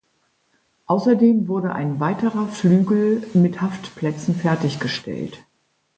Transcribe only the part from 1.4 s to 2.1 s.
wurde ein